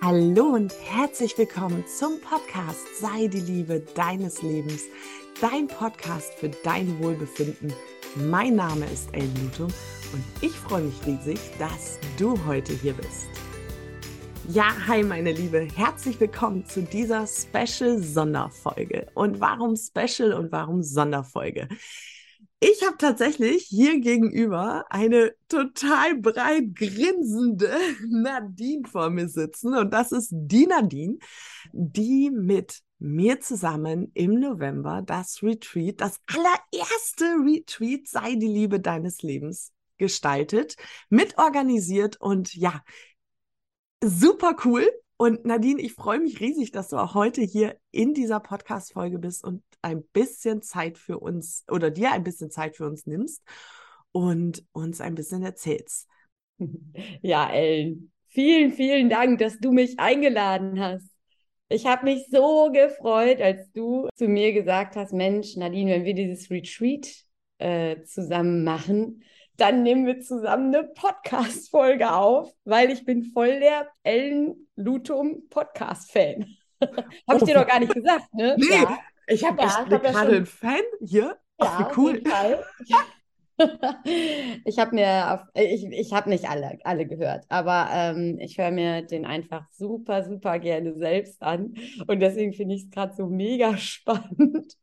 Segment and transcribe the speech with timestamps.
[0.00, 4.84] Hallo und herzlich willkommen zum Podcast Sei die Liebe deines Lebens,
[5.40, 7.72] dein Podcast für dein Wohlbefinden.
[8.14, 9.74] Mein Name ist Ellen Lutum
[10.12, 13.28] und ich freue mich riesig, dass du heute hier bist.
[14.48, 19.08] Ja, hi meine Liebe, herzlich willkommen zu dieser Special Sonderfolge.
[19.14, 21.66] Und warum Special und warum Sonderfolge?
[22.60, 27.70] Ich habe tatsächlich hier gegenüber eine total breit grinsende
[28.08, 29.74] Nadine vor mir sitzen.
[29.74, 31.18] Und das ist die Nadine,
[31.72, 39.22] die mit mir zusammen im November das Retreat, das allererste Retreat sei die Liebe deines
[39.22, 40.74] Lebens gestaltet,
[41.10, 42.82] mitorganisiert und ja,
[44.02, 44.88] super cool.
[45.20, 49.42] Und Nadine, ich freue mich riesig, dass du auch heute hier in dieser Podcast-Folge bist
[49.42, 53.42] und ein bisschen Zeit für uns oder dir ein bisschen Zeit für uns nimmst
[54.12, 56.08] und uns ein bisschen erzählst.
[57.22, 61.08] Ja, Ellen, vielen, vielen Dank, dass du mich eingeladen hast.
[61.68, 66.14] Ich habe mich so gefreut, als du zu mir gesagt hast, Mensch, Nadine, wenn wir
[66.14, 67.08] dieses Retreat
[67.58, 69.22] äh, zusammen machen,
[69.58, 76.46] dann nehmen wir zusammen eine Podcast-Folge auf, weil ich bin voll der Ellen Lutum Podcast-Fan.
[76.80, 78.56] habe ich dir doch gar nicht gesagt, ne?
[78.56, 78.98] Nee, ja.
[79.26, 81.36] ich habe ja, hab gerade ja einen Fan hier.
[81.60, 82.22] Ja, Ach, cool.
[84.64, 88.70] ich habe mir auf, ich, ich habe nicht alle, alle gehört, aber ähm, ich höre
[88.70, 91.74] mir den einfach super, super gerne selbst an.
[92.06, 94.76] Und deswegen finde ich es gerade so mega spannend,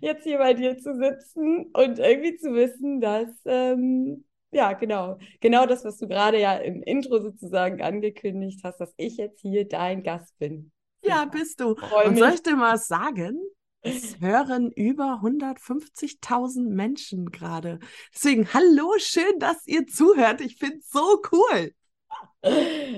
[0.00, 5.66] jetzt hier bei dir zu sitzen und irgendwie zu wissen, dass, ähm, ja, genau, genau
[5.66, 10.02] das, was du gerade ja im Intro sozusagen angekündigt hast, dass ich jetzt hier dein
[10.02, 10.72] Gast bin.
[11.04, 11.76] Ja, bist du.
[12.06, 13.38] Und soll ich dir mal sagen?
[13.84, 17.80] Es hören über 150.000 Menschen gerade.
[18.14, 20.40] Deswegen, hallo, schön, dass ihr zuhört.
[20.40, 21.72] Ich finde es so cool.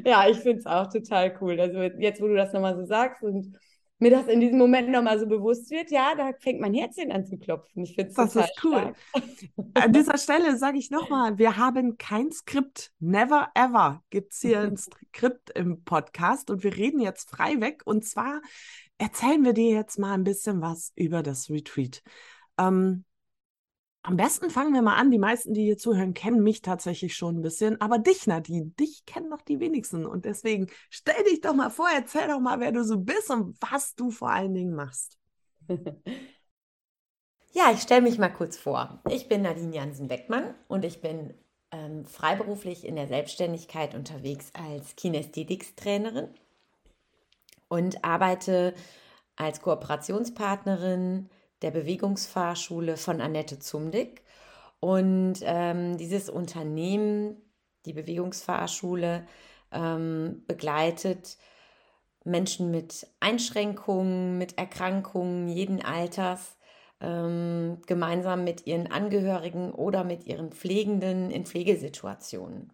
[0.05, 1.59] Ja, ich finde es auch total cool.
[1.61, 3.57] Also jetzt, wo du das nochmal so sagst und
[4.05, 7.25] mir das in diesem Moment nochmal so bewusst wird, ja, da fängt mein Herzchen an
[7.25, 7.85] zu klopfen.
[7.85, 8.92] Ich finde es Das ist cool.
[9.75, 12.93] An dieser Stelle sage ich nochmal, wir haben kein Skript.
[13.01, 17.81] Never ever gibt es hier ein Skript im Podcast und wir reden jetzt frei weg.
[17.87, 18.43] Und zwar
[18.98, 22.03] erzählen wir dir jetzt mal ein bisschen was über das Retreat.
[22.59, 23.07] Ähm,
[24.05, 25.11] am besten fangen wir mal an.
[25.11, 27.81] Die meisten, die hier zuhören, kennen mich tatsächlich schon ein bisschen.
[27.81, 30.05] Aber dich, Nadine, dich kennen noch die wenigsten.
[30.05, 33.57] Und deswegen stell dich doch mal vor, erzähl doch mal, wer du so bist und
[33.61, 35.19] was du vor allen Dingen machst.
[37.57, 39.01] Ja, ich stelle mich mal kurz vor.
[39.09, 41.35] Ich bin Nadine Jansen-Beckmann und ich bin
[41.70, 46.31] ähm, freiberuflich in der Selbstständigkeit unterwegs als Kinästhetics-Trainerin
[47.69, 48.75] und arbeite
[49.37, 51.31] als Kooperationspartnerin
[51.63, 54.23] der Bewegungsfahrschule von Annette Zumdick.
[54.81, 57.37] Und ähm, dieses Unternehmen,
[57.87, 59.27] die Bewegungsfahrschule,
[59.73, 61.39] ähm, begleitet
[62.25, 66.57] Menschen mit Einschränkungen, mit Erkrankungen jeden Alters,
[67.01, 72.73] ähm, gemeinsam mit ihren Angehörigen oder mit ihren Pflegenden in Pflegesituationen.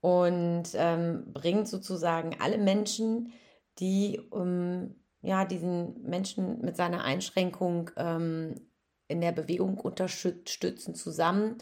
[0.00, 3.32] Und ähm, bringt sozusagen alle Menschen,
[3.78, 8.54] die um, ja, diesen Menschen mit seiner Einschränkung ähm,
[9.08, 11.58] in der Bewegung unterstützen zusammen,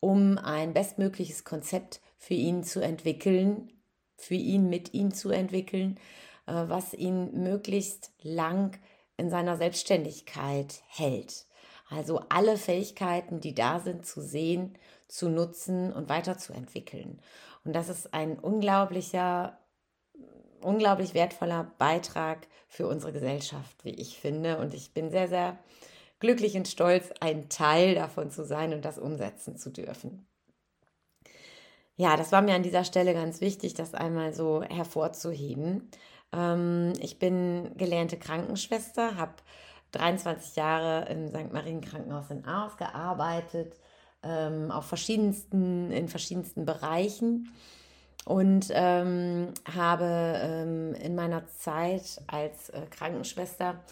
[0.00, 3.72] um ein bestmögliches Konzept für ihn zu entwickeln,
[4.16, 5.98] für ihn mit ihm zu entwickeln,
[6.46, 8.78] äh, was ihn möglichst lang
[9.16, 11.46] in seiner Selbstständigkeit hält.
[11.88, 14.76] Also alle Fähigkeiten, die da sind, zu sehen,
[15.08, 17.20] zu nutzen und weiterzuentwickeln.
[17.64, 19.58] Und das ist ein unglaublicher
[20.60, 24.58] unglaublich wertvoller Beitrag für unsere Gesellschaft, wie ich finde.
[24.58, 25.58] Und ich bin sehr, sehr
[26.20, 30.26] glücklich und stolz, ein Teil davon zu sein und das umsetzen zu dürfen.
[31.96, 35.90] Ja, das war mir an dieser Stelle ganz wichtig, das einmal so hervorzuheben.
[36.32, 39.34] Ähm, ich bin gelernte Krankenschwester, habe
[39.92, 41.52] 23 Jahre im St.
[41.52, 43.74] Marien Krankenhaus in Aarhus gearbeitet,
[44.22, 47.50] ähm, auf verschiedensten, in verschiedensten Bereichen
[48.28, 50.04] und ähm, habe
[50.42, 53.82] ähm, in meiner Zeit als äh, Krankenschwester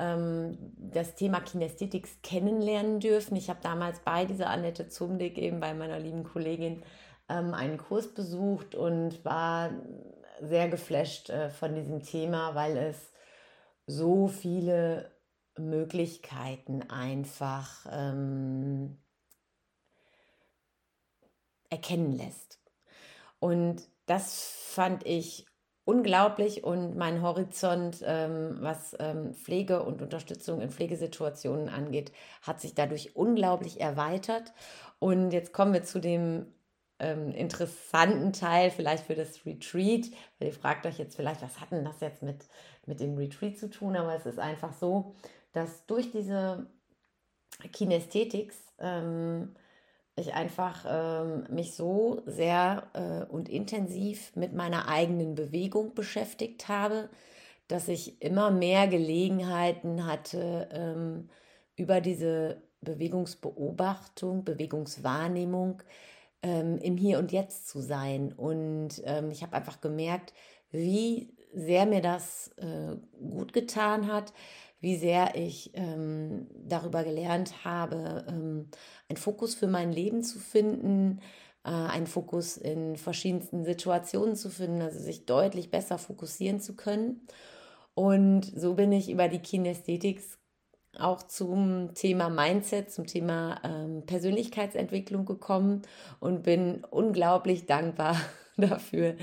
[0.00, 3.36] ähm, das Thema Kinästhetics kennenlernen dürfen.
[3.36, 6.82] Ich habe damals bei dieser Annette Zumdick eben bei meiner lieben Kollegin
[7.28, 9.70] ähm, einen Kurs besucht und war
[10.40, 13.12] sehr geflasht äh, von diesem Thema, weil es
[13.86, 15.12] so viele
[15.56, 18.98] Möglichkeiten einfach ähm,
[21.70, 22.65] erkennen lässt.
[23.38, 25.46] Und das fand ich
[25.84, 32.12] unglaublich und mein Horizont, ähm, was ähm, Pflege und Unterstützung in Pflegesituationen angeht,
[32.42, 34.52] hat sich dadurch unglaublich erweitert.
[34.98, 36.46] Und jetzt kommen wir zu dem
[36.98, 40.06] ähm, interessanten Teil vielleicht für das Retreat,
[40.40, 42.46] ihr fragt euch jetzt vielleicht, was hat denn das jetzt mit,
[42.86, 43.96] mit dem Retreat zu tun?
[43.96, 45.14] Aber es ist einfach so,
[45.52, 46.66] dass durch diese
[47.72, 49.54] Kinästhetics ähm,
[50.16, 57.10] ich einfach ähm, mich so sehr äh, und intensiv mit meiner eigenen Bewegung beschäftigt habe,
[57.68, 61.28] dass ich immer mehr Gelegenheiten hatte, ähm,
[61.76, 65.82] über diese Bewegungsbeobachtung, Bewegungswahrnehmung
[66.42, 68.32] ähm, im Hier und Jetzt zu sein.
[68.32, 70.32] Und ähm, ich habe einfach gemerkt,
[70.70, 74.32] wie sehr mir das äh, gut getan hat,
[74.80, 78.70] wie sehr ich ähm, darüber gelernt habe, ähm,
[79.08, 81.20] einen Fokus für mein Leben zu finden,
[81.64, 87.26] äh, einen Fokus in verschiedensten Situationen zu finden, also sich deutlich besser fokussieren zu können.
[87.94, 90.38] Und so bin ich über die Kinästhetics
[90.98, 95.82] auch zum Thema Mindset, zum Thema ähm, Persönlichkeitsentwicklung gekommen
[96.20, 98.16] und bin unglaublich dankbar
[98.56, 99.16] dafür,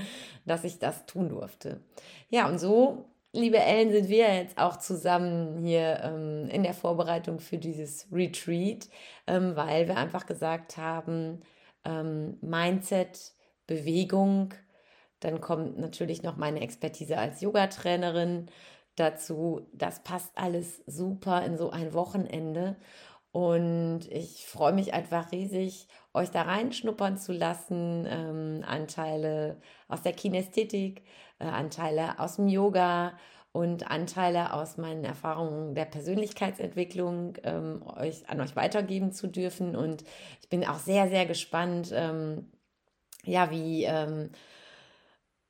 [0.44, 1.80] dass ich das tun durfte.
[2.28, 7.40] Ja, und so, liebe Ellen, sind wir jetzt auch zusammen hier ähm, in der Vorbereitung
[7.40, 8.88] für dieses Retreat,
[9.26, 11.42] ähm, weil wir einfach gesagt haben,
[11.84, 13.32] ähm, Mindset,
[13.66, 14.54] Bewegung,
[15.20, 18.46] dann kommt natürlich noch meine Expertise als Yogatrainerin
[18.96, 19.66] dazu.
[19.72, 22.76] Das passt alles super in so ein Wochenende.
[23.34, 28.06] Und ich freue mich einfach riesig, euch da reinschnuppern zu lassen.
[28.08, 31.02] Ähm, Anteile aus der Kinästhetik,
[31.40, 33.18] äh, Anteile aus dem Yoga
[33.50, 39.74] und Anteile aus meinen Erfahrungen der Persönlichkeitsentwicklung ähm, euch, an euch weitergeben zu dürfen.
[39.74, 40.04] Und
[40.40, 42.52] ich bin auch sehr, sehr gespannt, ähm,
[43.24, 44.30] ja, wie ähm,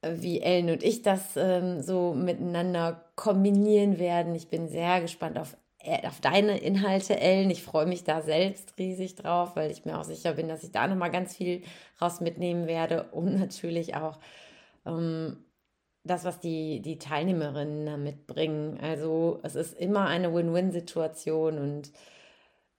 [0.00, 4.34] wie Ellen und ich das ähm, so miteinander kombinieren werden.
[4.34, 5.56] Ich bin sehr gespannt auf,
[6.04, 7.50] auf deine Inhalte, Ellen.
[7.50, 10.72] Ich freue mich da selbst riesig drauf, weil ich mir auch sicher bin, dass ich
[10.72, 11.62] da nochmal ganz viel
[12.00, 14.18] raus mitnehmen werde und natürlich auch
[14.86, 15.44] ähm,
[16.04, 18.78] das, was die, die Teilnehmerinnen mitbringen.
[18.80, 21.92] Also es ist immer eine Win-Win-Situation und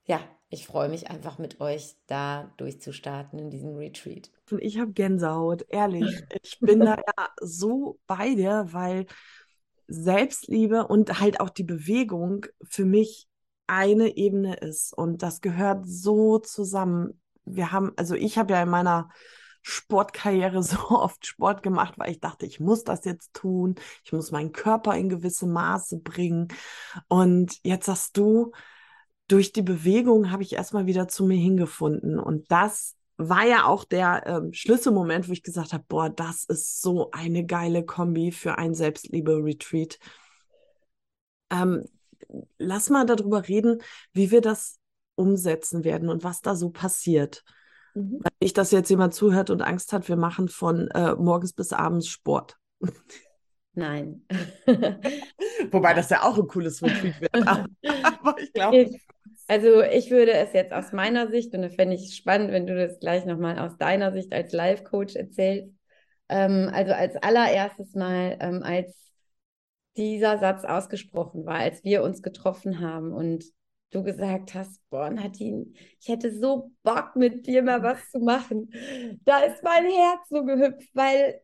[0.05, 0.19] ja,
[0.49, 4.29] ich freue mich einfach mit euch da durchzustarten in diesem Retreat.
[4.59, 6.05] Ich habe Gänsehaut, ehrlich.
[6.43, 9.07] Ich bin da ja so bei dir, weil
[9.87, 13.27] Selbstliebe und halt auch die Bewegung für mich
[13.67, 14.93] eine Ebene ist.
[14.93, 17.19] Und das gehört so zusammen.
[17.45, 19.09] Wir haben, also ich habe ja in meiner
[19.61, 23.75] Sportkarriere so oft Sport gemacht, weil ich dachte, ich muss das jetzt tun.
[24.03, 26.49] Ich muss meinen Körper in gewisse Maße bringen.
[27.07, 28.51] Und jetzt sagst du,
[29.27, 32.19] durch die Bewegung habe ich erstmal wieder zu mir hingefunden.
[32.19, 36.81] Und das war ja auch der ähm, Schlüsselmoment, wo ich gesagt habe, boah, das ist
[36.81, 39.99] so eine geile Kombi für ein Selbstliebe-Retreat.
[41.49, 41.85] Ähm,
[42.57, 43.81] lass mal darüber reden,
[44.13, 44.79] wie wir das
[45.15, 47.43] umsetzen werden und was da so passiert.
[47.93, 48.19] Mhm.
[48.21, 51.71] Weil nicht, dass jetzt jemand zuhört und Angst hat, wir machen von äh, morgens bis
[51.71, 52.57] abends Sport.
[53.73, 54.25] Nein.
[55.71, 57.47] Wobei das ja auch ein cooles Retreat wird.
[57.47, 57.67] Aber
[58.39, 58.89] ich glaube.
[59.47, 62.75] Also ich würde es jetzt aus meiner Sicht, und das fände ich spannend, wenn du
[62.75, 65.71] das gleich nochmal aus deiner Sicht als Life-Coach erzählst.
[66.29, 68.95] Ähm, also als allererstes Mal, ähm, als
[69.97, 73.45] dieser Satz ausgesprochen war, als wir uns getroffen haben und
[73.91, 75.67] du gesagt hast, boah, Nadine,
[76.01, 78.69] ich hätte so Bock mit dir mal was zu machen.
[79.23, 81.41] Da ist mein Herz so gehüpft, weil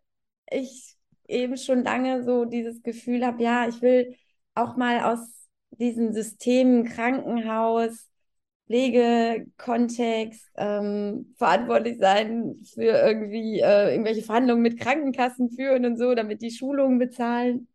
[0.50, 0.96] ich
[1.28, 4.16] eben schon lange so dieses Gefühl habe, ja, ich will
[4.54, 5.41] auch mal aus
[5.72, 8.10] diesen Systemen Krankenhaus,
[8.68, 16.42] Pflegekontext ähm, verantwortlich sein für irgendwie äh, irgendwelche Verhandlungen mit Krankenkassen führen und so, damit
[16.42, 17.68] die Schulungen bezahlen.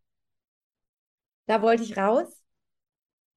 [1.46, 2.42] Da wollte ich raus.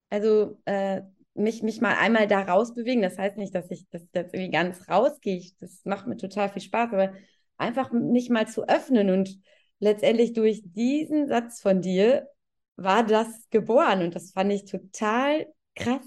[0.10, 1.02] Also äh,
[1.34, 3.02] mich, mich mal einmal da rausbewegen.
[3.02, 5.44] Das heißt nicht, dass ich das jetzt irgendwie ganz rausgehe.
[5.60, 7.14] Das macht mir total viel Spaß, aber
[7.58, 9.40] einfach mich mal zu öffnen und
[9.80, 12.28] letztendlich durch diesen Satz von dir
[12.84, 16.06] war das geboren und das fand ich total krass.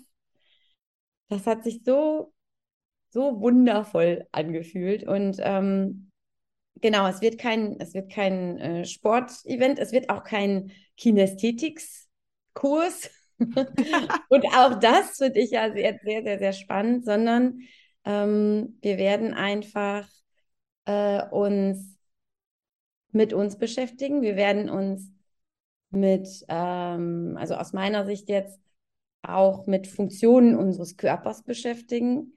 [1.28, 2.32] Das hat sich so,
[3.10, 6.10] so wundervoll angefühlt und ähm,
[6.80, 13.10] genau, es wird kein, es wird kein äh, Sportevent, es wird auch kein Kinästhetics-Kurs.
[13.38, 17.60] und auch das finde ich ja sehr, sehr, sehr, sehr spannend, sondern
[18.04, 20.08] ähm, wir werden einfach
[20.84, 21.96] äh, uns
[23.12, 24.22] mit uns beschäftigen.
[24.22, 25.10] Wir werden uns
[25.92, 28.60] mit, ähm, also aus meiner Sicht jetzt
[29.22, 32.34] auch mit Funktionen unseres Körpers beschäftigen.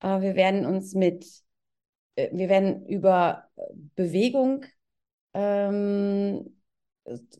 [0.00, 1.26] Äh, wir werden uns mit,
[2.16, 3.48] äh, wir werden über
[3.94, 4.64] Bewegung
[5.34, 6.56] ähm,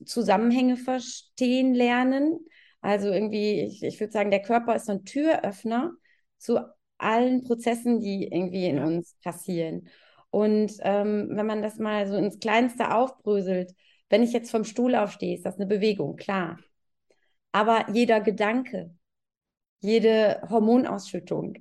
[0.05, 2.41] Zusammenhänge verstehen lernen.
[2.81, 5.93] Also irgendwie, ich, ich würde sagen, der Körper ist so ein Türöffner
[6.39, 6.59] zu
[6.99, 9.89] allen Prozessen, die irgendwie in uns passieren.
[10.31, 13.75] Und ähm, wenn man das mal so ins Kleinste aufbröselt,
[14.11, 16.59] wenn ich jetzt vom Stuhl aufstehe, ist das eine Bewegung, klar.
[17.53, 18.95] Aber jeder Gedanke,
[19.81, 21.55] jede Hormonausschüttung,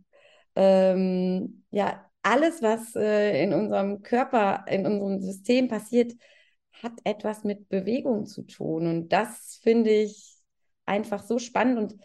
[0.55, 6.13] ähm, ja, alles, was äh, in unserem Körper, in unserem System passiert,
[6.83, 8.87] hat etwas mit Bewegung zu tun.
[8.87, 10.35] Und das finde ich
[10.85, 11.95] einfach so spannend und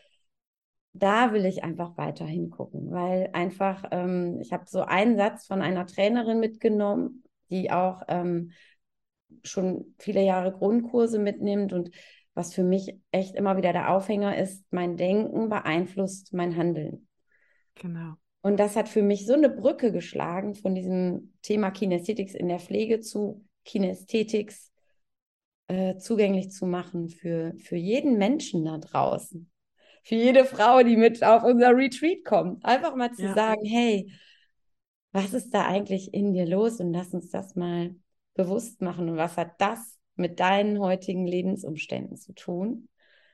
[0.93, 5.61] da will ich einfach weiter hingucken, weil einfach, ähm, ich habe so einen Satz von
[5.61, 8.53] einer Trainerin mitgenommen, die auch ähm,
[9.43, 11.91] schon viele Jahre Grundkurse mitnimmt und
[12.35, 17.09] was für mich echt immer wieder der Aufhänger ist, mein Denken beeinflusst mein Handeln.
[17.77, 18.15] Genau.
[18.43, 22.59] Und das hat für mich so eine Brücke geschlagen von diesem Thema Kinästhetics in der
[22.59, 24.71] Pflege zu Kinästhetics
[25.69, 29.51] äh, zugänglich zu machen für, für jeden Menschen da draußen.
[30.03, 32.63] Für jede Frau, die mit auf unser Retreat kommt.
[32.65, 33.35] Einfach mal zu ja.
[33.35, 34.13] sagen, hey,
[35.13, 36.81] was ist da eigentlich in dir los?
[36.81, 37.95] Und lass uns das mal
[38.35, 39.09] bewusst machen.
[39.09, 42.89] Und was hat das mit deinen heutigen Lebensumständen zu tun?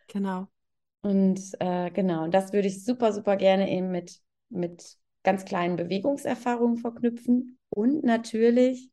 [0.08, 0.48] Genau.
[1.02, 5.76] Und äh, genau, und das würde ich super, super gerne eben mit, mit ganz kleinen
[5.76, 8.90] Bewegungserfahrungen verknüpfen und natürlich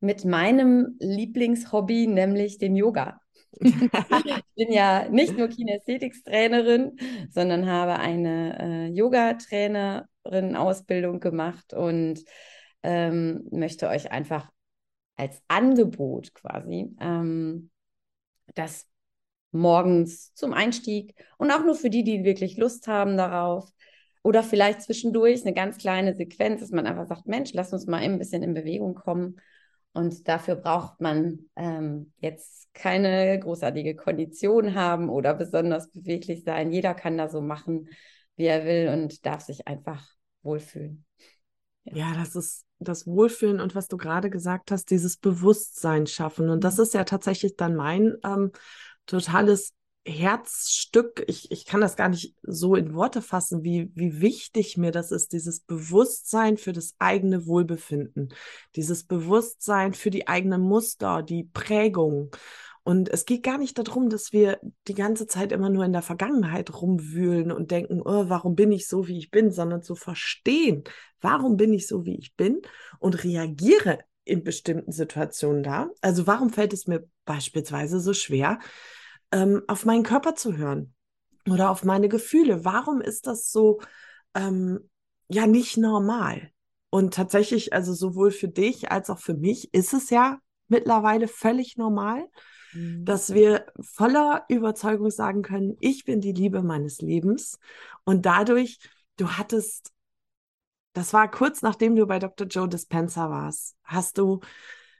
[0.00, 3.20] mit meinem Lieblingshobby, nämlich dem Yoga.
[3.60, 3.74] ich
[4.56, 6.96] bin ja nicht nur Kinästhetics-Trainerin,
[7.30, 12.24] sondern habe eine äh, Yoga-Trainerin-Ausbildung gemacht und
[12.82, 14.50] ähm, möchte euch einfach
[15.16, 17.70] als Angebot quasi ähm,
[18.54, 18.86] das
[19.52, 23.68] morgens zum Einstieg und auch nur für die, die wirklich Lust haben darauf.
[24.22, 27.98] Oder vielleicht zwischendurch eine ganz kleine Sequenz, dass man einfach sagt, Mensch, lass uns mal
[27.98, 29.40] ein bisschen in Bewegung kommen
[29.92, 36.70] und dafür braucht man ähm, jetzt keine großartige Kondition haben oder besonders beweglich sein.
[36.70, 37.88] Jeder kann da so machen,
[38.36, 40.06] wie er will und darf sich einfach
[40.42, 41.04] wohlfühlen.
[41.84, 46.48] Ja, das ist das Wohlfühlen und was du gerade gesagt hast, dieses Bewusstsein schaffen.
[46.48, 46.82] Und das mhm.
[46.84, 48.52] ist ja tatsächlich dann mein ähm,
[49.06, 49.74] totales
[50.06, 54.92] Herzstück, ich, ich kann das gar nicht so in Worte fassen, wie, wie wichtig mir
[54.92, 58.32] das ist, dieses Bewusstsein für das eigene Wohlbefinden,
[58.76, 62.30] dieses Bewusstsein für die eigenen Muster, die Prägung.
[62.90, 66.02] Und es geht gar nicht darum, dass wir die ganze Zeit immer nur in der
[66.02, 70.82] Vergangenheit rumwühlen und denken, oh, warum bin ich so, wie ich bin, sondern zu verstehen,
[71.20, 72.62] warum bin ich so, wie ich bin
[72.98, 75.88] und reagiere in bestimmten Situationen da.
[76.00, 78.58] Also warum fällt es mir beispielsweise so schwer,
[79.30, 80.92] ähm, auf meinen Körper zu hören
[81.48, 82.64] oder auf meine Gefühle.
[82.64, 83.80] Warum ist das so
[84.34, 84.90] ähm,
[85.28, 86.50] ja nicht normal?
[86.90, 91.76] Und tatsächlich, also sowohl für dich als auch für mich ist es ja mittlerweile völlig
[91.76, 92.26] normal,
[92.72, 93.04] mhm.
[93.04, 97.58] dass wir voller Überzeugung sagen können, ich bin die Liebe meines Lebens.
[98.04, 98.78] Und dadurch,
[99.16, 99.92] du hattest,
[100.92, 102.46] das war kurz nachdem du bei Dr.
[102.46, 104.40] Joe Dispenza warst, hast du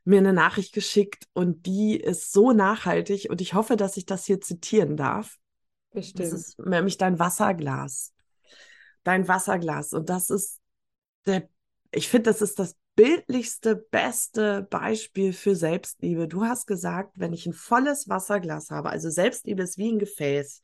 [0.05, 4.25] mir eine Nachricht geschickt und die ist so nachhaltig und ich hoffe, dass ich das
[4.25, 5.39] hier zitieren darf.
[5.91, 6.21] Bestimmt.
[6.21, 8.13] Das ist nämlich dein Wasserglas.
[9.03, 9.93] Dein Wasserglas.
[9.93, 10.61] Und das ist
[11.27, 11.49] der,
[11.91, 16.29] ich finde, das ist das bildlichste, beste Beispiel für Selbstliebe.
[16.29, 20.61] Du hast gesagt, wenn ich ein volles Wasserglas habe, also Selbstliebe ist wie ein Gefäß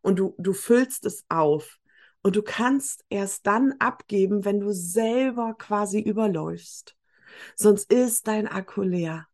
[0.00, 1.78] und du, du füllst es auf
[2.22, 6.96] und du kannst erst dann abgeben, wenn du selber quasi überläufst
[7.54, 9.26] sonst ist dein Akku leer.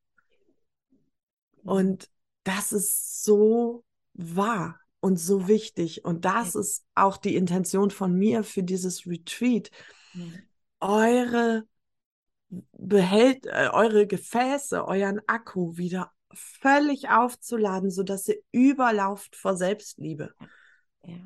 [1.64, 2.10] Und
[2.44, 6.04] das ist so wahr und so wichtig.
[6.04, 9.70] Und das ist auch die Intention von mir für dieses Retreat.
[10.80, 11.64] Eure
[12.72, 20.34] behält äh, eure Gefäße, euren Akku wieder völlig aufzuladen, sodass ihr überlauft vor Selbstliebe.
[21.04, 21.16] Ja.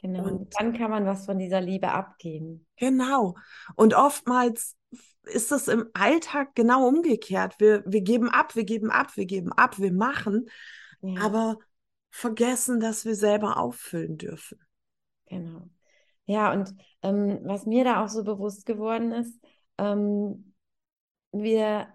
[0.00, 0.24] Genau.
[0.24, 2.66] Und dann kann man was von dieser Liebe abgeben.
[2.76, 3.34] Genau.
[3.76, 4.76] Und oftmals
[5.24, 7.58] ist das im Alltag genau umgekehrt.
[7.58, 10.48] Wir, wir geben ab, wir geben ab, wir geben ab, wir machen,
[11.00, 11.20] ja.
[11.22, 11.58] aber
[12.10, 14.58] vergessen, dass wir selber auffüllen dürfen.
[15.26, 15.68] Genau.
[16.26, 19.40] Ja, und ähm, was mir da auch so bewusst geworden ist,
[19.78, 20.54] ähm,
[21.32, 21.88] wir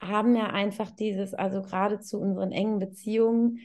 [0.00, 3.60] haben ja einfach dieses, also gerade zu unseren engen Beziehungen,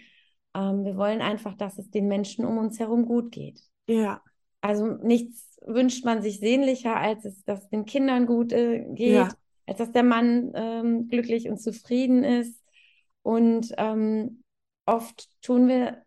[0.54, 3.62] ähm, wir wollen einfach, dass es den Menschen um uns herum gut geht.
[3.88, 4.22] Ja.
[4.62, 9.30] Also nichts wünscht man sich sehnlicher, als es dass den Kindern gut äh, geht, ja.
[9.66, 12.62] als dass der Mann ähm, glücklich und zufrieden ist.
[13.22, 14.44] Und ähm,
[14.86, 16.04] oft tun wir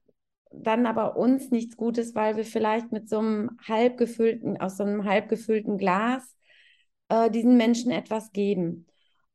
[0.50, 5.05] dann aber uns nichts Gutes, weil wir vielleicht mit so einem halbgefüllten, aus so einem
[5.05, 6.38] halbgefüllten Glas
[7.09, 8.87] äh, diesen Menschen etwas geben.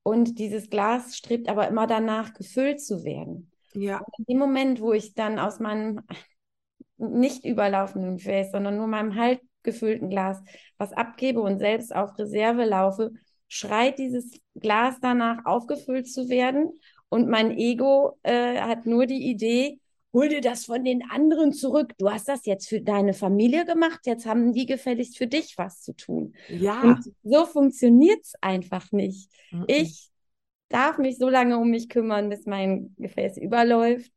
[0.03, 3.51] Und dieses Glas strebt aber immer danach, gefüllt zu werden.
[3.73, 3.99] Ja.
[3.99, 6.01] Und in dem Moment, wo ich dann aus meinem
[6.97, 10.43] nicht überlaufenden Gefäß, sondern nur meinem halb gefüllten Glas
[10.77, 13.11] was abgebe und selbst auf Reserve laufe,
[13.47, 16.79] schreit dieses Glas danach, aufgefüllt zu werden.
[17.09, 19.79] Und mein Ego äh, hat nur die Idee,
[20.13, 21.93] hol dir das von den anderen zurück.
[21.97, 25.81] Du hast das jetzt für deine Familie gemacht, jetzt haben die gefälligst für dich was
[25.81, 26.35] zu tun.
[26.49, 26.81] Ja.
[26.81, 29.29] Und so funktioniert es einfach nicht.
[29.51, 29.65] Mhm.
[29.67, 30.09] Ich
[30.69, 34.11] darf mich so lange um mich kümmern, bis mein Gefäß überläuft.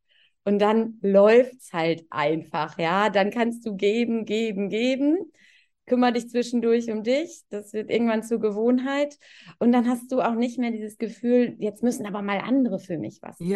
[0.45, 3.11] Und dann läuft's halt einfach, ja.
[3.11, 5.33] Dann kannst du geben, geben, geben.
[5.87, 7.43] Kümmer dich zwischendurch um dich.
[7.49, 9.19] Das wird irgendwann zur Gewohnheit.
[9.59, 12.99] Und dann hast du auch nicht mehr dieses Gefühl, jetzt müssen aber mal andere für
[12.99, 13.49] mich was tun.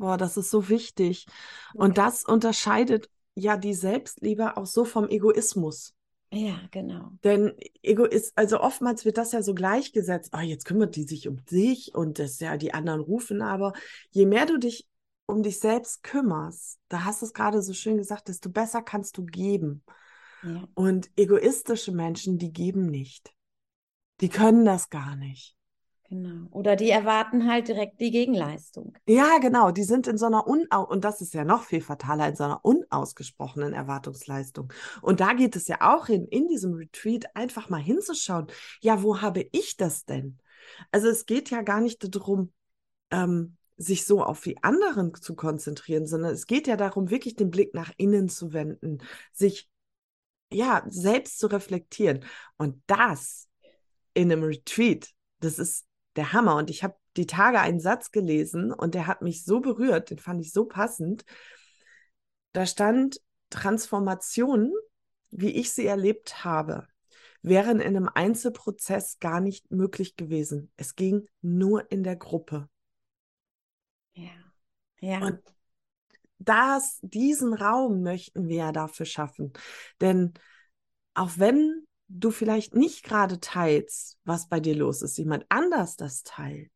[0.00, 1.26] Boah, das ist so wichtig.
[1.74, 5.94] Und das unterscheidet ja die Selbstliebe auch so vom Egoismus.
[6.32, 7.10] Ja, genau.
[7.22, 7.52] Denn
[7.82, 10.32] Egoist, also oftmals wird das ja so gleichgesetzt.
[10.34, 13.42] Oh, jetzt kümmert die sich um dich und das ja die anderen rufen.
[13.42, 13.74] Aber
[14.10, 14.88] je mehr du dich
[15.26, 19.18] um dich selbst kümmerst, da hast du es gerade so schön gesagt, desto besser kannst
[19.18, 19.84] du geben.
[20.42, 20.66] Ja.
[20.72, 23.34] Und egoistische Menschen, die geben nicht.
[24.22, 25.59] Die können das gar nicht.
[26.10, 26.48] Genau.
[26.50, 28.94] Oder die erwarten halt direkt die Gegenleistung.
[29.06, 29.70] Ja, genau.
[29.70, 32.42] Die sind in so einer unau und das ist ja noch viel fataler in so
[32.42, 34.72] einer unausgesprochenen Erwartungsleistung.
[35.02, 38.48] Und da geht es ja auch hin, in diesem Retreat einfach mal hinzuschauen.
[38.80, 40.38] Ja, wo habe ich das denn?
[40.90, 42.52] Also es geht ja gar nicht darum,
[43.12, 47.50] ähm, sich so auf die anderen zu konzentrieren, sondern es geht ja darum, wirklich den
[47.50, 48.98] Blick nach innen zu wenden,
[49.32, 49.70] sich
[50.52, 52.24] ja selbst zu reflektieren.
[52.56, 53.48] Und das
[54.12, 55.86] in einem Retreat, das ist
[56.16, 56.56] der Hammer.
[56.56, 60.18] Und ich habe die Tage einen Satz gelesen und der hat mich so berührt, den
[60.18, 61.24] fand ich so passend.
[62.52, 64.72] Da stand, Transformationen,
[65.30, 66.86] wie ich sie erlebt habe,
[67.42, 70.70] wären in einem Einzelprozess gar nicht möglich gewesen.
[70.76, 72.68] Es ging nur in der Gruppe.
[74.12, 74.30] Ja.
[75.00, 75.20] Ja.
[75.20, 75.40] Und
[76.38, 79.52] das, diesen Raum möchten wir ja dafür schaffen.
[80.00, 80.34] Denn
[81.14, 86.22] auch wenn du vielleicht nicht gerade teilst, was bei dir los ist, jemand anders das
[86.22, 86.70] teilt,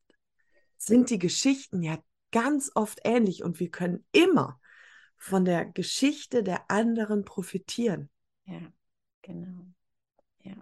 [0.77, 1.99] sind die Geschichten ja
[2.31, 4.61] ganz oft ähnlich und wir können immer
[5.17, 8.11] von der Geschichte der anderen profitieren.
[8.45, 8.61] Ja,
[9.23, 9.67] genau.
[10.43, 10.55] Ja.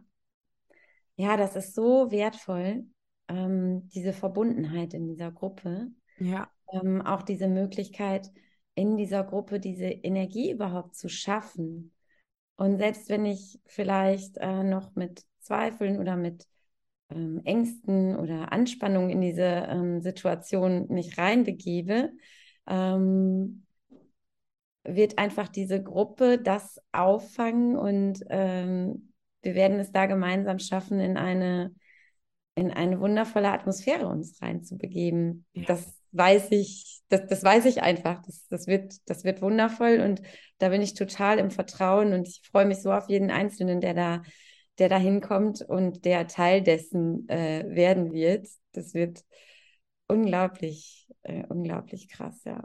[1.16, 2.87] Ja, das ist so wertvoll,
[3.28, 5.88] ähm, diese Verbundenheit in dieser Gruppe.
[6.18, 6.50] Ja.
[6.72, 8.30] Ähm, auch diese Möglichkeit,
[8.74, 11.91] in dieser Gruppe diese Energie überhaupt zu schaffen.
[12.62, 16.46] Und selbst wenn ich vielleicht äh, noch mit Zweifeln oder mit
[17.11, 22.12] ähm, Ängsten oder Anspannung in diese ähm, Situation mich reinbegebe,
[22.68, 23.66] ähm,
[24.85, 31.16] wird einfach diese Gruppe das auffangen und ähm, wir werden es da gemeinsam schaffen, in
[31.16, 31.75] eine,
[32.55, 35.46] in eine wundervolle Atmosphäre uns reinzubegeben.
[35.53, 35.64] Ja.
[35.66, 38.22] Das weiß ich, das, das weiß ich einfach.
[38.22, 40.22] Das, das, wird, das wird wundervoll und
[40.59, 43.94] da bin ich total im Vertrauen und ich freue mich so auf jeden Einzelnen, der
[43.94, 44.22] da,
[44.79, 48.46] der da hinkommt und der Teil dessen äh, werden wird.
[48.72, 49.25] Das wird
[50.07, 52.62] unglaublich, äh, unglaublich krass, ja.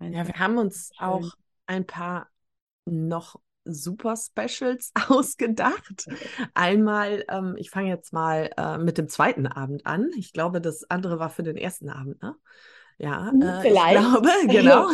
[0.00, 1.34] Ja, wir haben uns auch
[1.66, 2.28] ein paar
[2.86, 3.40] noch
[3.72, 6.06] super Specials ausgedacht.
[6.54, 10.10] Einmal, ähm, ich fange jetzt mal äh, mit dem zweiten Abend an.
[10.16, 12.34] Ich glaube, das andere war für den ersten Abend, ne?
[12.98, 13.96] Ja, Hm, äh, vielleicht.
[13.96, 14.90] ich glaube, genau.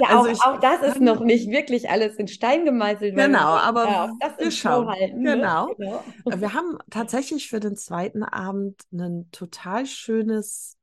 [0.00, 3.16] Ja Also auch, ich- auch das ist noch nicht wirklich alles in Stein gemeißelt.
[3.16, 4.88] Genau, wir aber ja, wir schauen.
[4.88, 5.22] halten.
[5.22, 5.36] Ne?
[5.36, 5.74] Genau.
[5.74, 6.04] genau.
[6.40, 10.76] Wir haben tatsächlich für den zweiten Abend ein total schönes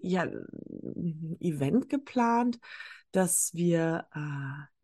[0.00, 0.26] ja,
[1.40, 2.58] Event geplant,
[3.12, 4.75] dass wir äh,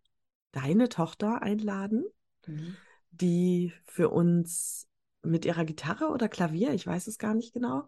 [0.53, 2.05] deine Tochter einladen,
[2.49, 2.77] Mhm.
[3.11, 4.87] die für uns
[5.23, 7.85] mit ihrer Gitarre oder Klavier, ich weiß es gar nicht genau,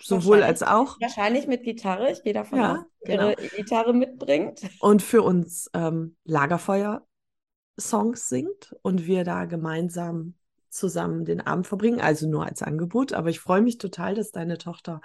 [0.00, 2.10] sowohl als auch, Wahrscheinlich mit Gitarre.
[2.12, 4.60] Ich gehe davon Ja, aus, sie ihre Gitarre mitbringt.
[4.80, 10.34] und für uns ähm, Lagerfeuer-Songs singt und wir da gemeinsam
[10.70, 13.12] zusammen den Abend verbringen, also nur als Angebot.
[13.12, 15.00] Aber ich freue mich total, dass deine Tochter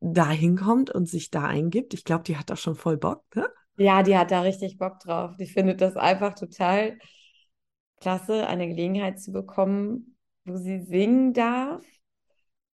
[0.00, 1.94] da hinkommt und sich da eingibt.
[1.94, 3.48] Ich glaube, die hat da schon voll Bock, ne?
[3.76, 5.36] Ja, die hat da richtig Bock drauf.
[5.36, 6.98] Die findet das einfach total
[8.00, 11.82] klasse, eine Gelegenheit zu bekommen, wo sie singen darf.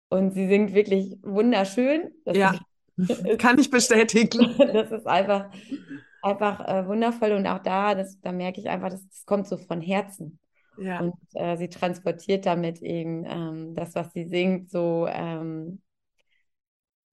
[0.08, 2.10] Und sie singt wirklich wunderschön.
[2.24, 2.54] Das Ja,
[3.38, 4.54] kann ich bestätigen.
[4.58, 5.50] Das ist einfach,
[6.22, 9.56] einfach äh, wundervoll und auch da, das, da merke ich einfach, das, das kommt so
[9.56, 10.38] von Herzen.
[10.76, 15.80] Ja, Und äh, sie transportiert damit eben ähm, das, was sie singt, so ähm,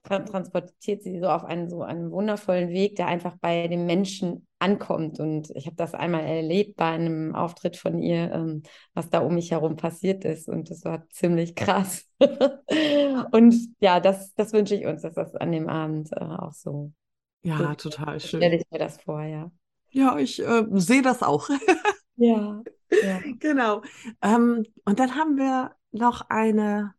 [0.07, 5.19] transportiert sie so auf einen so einen wundervollen Weg, der einfach bei dem Menschen ankommt.
[5.19, 8.63] Und ich habe das einmal erlebt bei einem Auftritt von ihr, ähm,
[8.93, 10.47] was da um mich herum passiert ist.
[10.47, 12.07] Und das war ziemlich krass.
[13.31, 16.91] Und ja, das, das wünsche ich uns, dass das an dem Abend äh, auch so.
[17.43, 18.59] ja, so total so stelle schön.
[18.61, 19.51] ich mir das vor, ja.
[19.91, 21.49] Ja, ich äh, sehe das auch.
[22.17, 23.19] Ja, ja.
[23.39, 23.81] Genau.
[24.21, 26.93] Ähm, und dann haben wir noch eine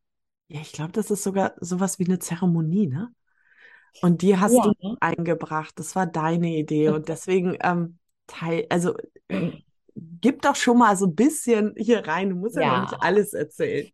[0.49, 3.13] Ja, ich glaube, das ist sogar sowas wie eine Zeremonie, ne?
[4.01, 5.79] Und die hast Ja, du eingebracht.
[5.79, 6.91] Das war deine Idee.
[6.91, 8.95] Und deswegen ähm, teil, also
[9.97, 12.31] gib doch schon mal so ein bisschen hier rein.
[12.31, 13.91] Du musst ja noch nicht Ja, alles erzählen.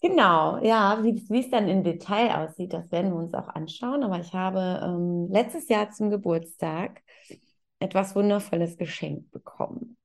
[0.00, 0.58] genau.
[0.62, 4.02] Ja, wie, wie es dann im Detail aussieht, das werden wir uns auch anschauen.
[4.02, 7.02] Aber ich habe ähm, letztes Jahr zum Geburtstag
[7.80, 9.96] etwas Wundervolles geschenkt bekommen.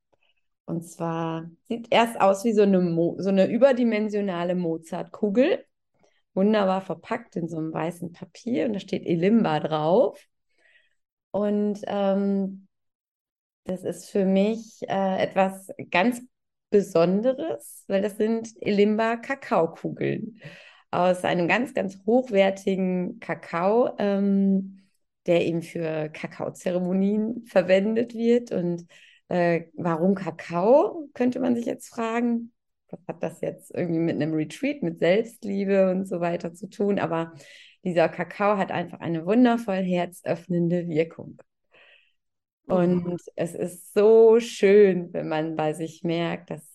[0.66, 5.66] Und zwar sieht erst aus wie so eine, Mo so eine überdimensionale Mozartkugel,
[6.38, 10.24] wunderbar verpackt in so einem weißen Papier und da steht Elimba drauf.
[11.32, 12.68] Und ähm,
[13.66, 16.22] das ist für mich äh, etwas ganz
[16.70, 20.42] Besonderes, weil das sind Elimba Kakaokugeln
[20.92, 24.84] aus einem ganz, ganz hochwertigen Kakao, ähm,
[25.26, 28.52] der eben für Kakaozeremonien verwendet wird.
[28.52, 28.86] Und
[29.30, 32.52] äh, warum Kakao, könnte man sich jetzt fragen.
[32.90, 37.00] Was hat das jetzt irgendwie mit einem Retreat, mit Selbstliebe und so weiter zu tun?
[37.00, 37.34] Aber
[37.84, 41.42] dieser Kakao hat einfach eine wundervoll herzöffnende Wirkung.
[42.70, 46.66] Oh, Und es ist so schön, wenn man bei sich merkt, dass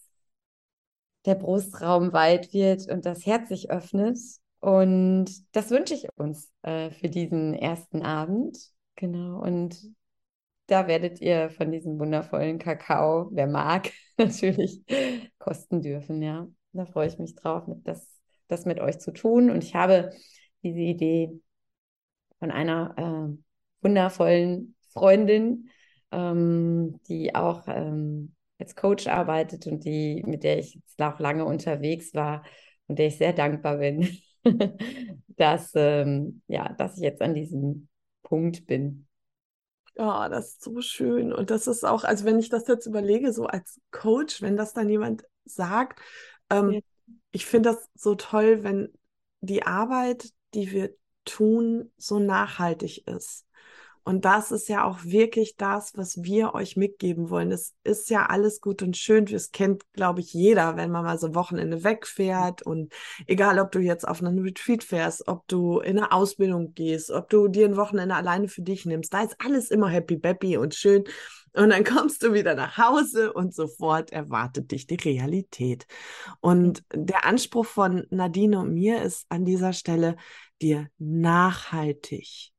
[1.27, 4.19] der Brustraum weit wird und das Herz sich öffnet.
[4.61, 8.57] Und das wünsche ich uns äh, für diesen ersten Abend.
[8.97, 9.43] Genau.
[9.43, 9.77] Und
[10.73, 14.83] da werdet ihr von diesem wundervollen Kakao, wer mag, natürlich
[15.39, 16.23] kosten dürfen.
[16.23, 18.09] Ja, da freue ich mich drauf, das,
[18.49, 19.51] das mit euch zu tun.
[19.51, 20.11] Und ich habe
[20.63, 21.39] diese Idee
[22.39, 25.69] von einer äh, wundervollen Freundin,
[26.11, 31.45] ähm, die auch ähm, als Coach arbeitet und die, mit der ich jetzt auch lange
[31.45, 32.45] unterwegs war
[32.87, 34.09] und der ich sehr dankbar bin,
[35.37, 37.89] dass, ähm, ja, dass ich jetzt an diesem
[38.23, 39.07] Punkt bin.
[39.97, 41.33] Ja, das ist so schön.
[41.33, 44.73] Und das ist auch, also wenn ich das jetzt überlege, so als Coach, wenn das
[44.73, 46.01] dann jemand sagt,
[46.51, 46.59] Ja.
[46.59, 46.83] ähm,
[47.31, 48.93] ich finde das so toll, wenn
[49.41, 53.47] die Arbeit, die wir tun, so nachhaltig ist.
[54.05, 57.53] Und das ist ja auch wirklich das, was wir euch mitgeben wollen.
[57.53, 59.27] Es ist ja alles gut und schön.
[59.27, 62.63] Das kennt, glaube ich, jeder, wenn man mal so Wochenende wegfährt.
[62.63, 62.93] Und
[63.27, 67.31] egal, ob du jetzt auf einen Retreat fährst, ob du in eine Ausbildung gehst, ob
[67.31, 70.75] du dir ein Wochenende alleine für dich nimmst, da ist alles immer happy, happy und
[70.75, 71.05] schön.
[71.55, 75.87] Und dann kommst du wieder nach Hause und sofort erwartet dich die Realität.
[76.41, 80.17] Und der Anspruch von Nadine und mir ist an dieser Stelle,
[80.61, 82.53] dir nachhaltig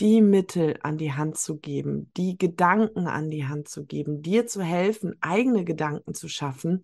[0.00, 4.46] die Mittel an die Hand zu geben, die Gedanken an die Hand zu geben, dir
[4.46, 6.82] zu helfen, eigene Gedanken zu schaffen,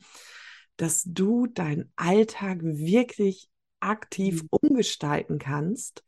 [0.77, 3.49] dass du deinen Alltag wirklich
[3.81, 4.49] aktiv Mhm.
[4.51, 6.05] umgestalten kannst.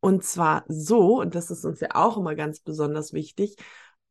[0.00, 3.56] Und zwar so, und das ist uns ja auch immer ganz besonders wichtig,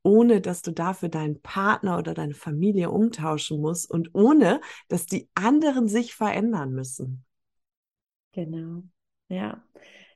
[0.04, 5.30] ohne dass du dafür deinen Partner oder deine Familie umtauschen musst und ohne, dass die
[5.36, 7.26] anderen sich verändern müssen.
[8.34, 8.84] Genau.
[9.30, 9.64] Ja.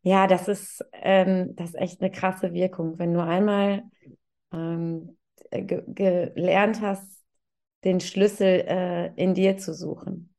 [0.01, 2.97] Ja, das ist, ähm, das ist echt eine krasse Wirkung.
[2.99, 3.83] Wenn du einmal
[4.53, 5.17] ähm,
[5.51, 7.23] ge gelernt hast,
[7.85, 10.33] den Schlüssel äh, in dir zu suchen.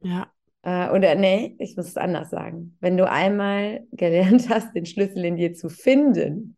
[0.00, 0.32] Ja,
[0.62, 2.76] Äh, oder nee, ich muss es anders sagen.
[2.80, 6.56] Wenn du einmal gelernt hast, den Schlüssel in dir zu finden.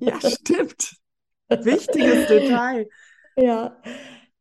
[0.00, 0.96] ja, stimmt.
[1.48, 2.88] Wichtiges Detail.
[3.36, 3.80] Ja,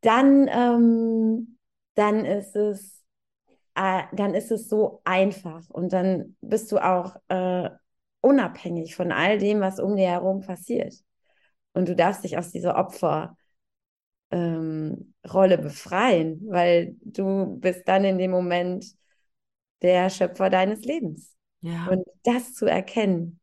[0.01, 1.57] dann, ähm,
[1.95, 2.94] dann ist es,
[3.75, 7.69] äh, dann ist es so einfach und dann bist du auch äh,
[8.21, 10.95] unabhängig von all dem, was um dir herum passiert.
[11.73, 13.35] Und du darfst dich aus dieser Opferrolle
[14.31, 18.85] ähm, Rolle befreien, weil du bist dann in dem Moment
[19.81, 21.35] der Schöpfer deines Lebens.
[21.61, 23.39] Ja, Und das zu erkennen,